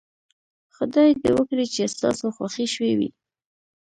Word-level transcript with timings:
خدای 0.75 1.09
دې 1.21 1.31
وکړي 1.37 1.65
چې 1.73 1.91
ستاسو 1.95 2.25
خوښې 2.35 2.65
شوې 2.73 2.93
وي. 2.99 3.09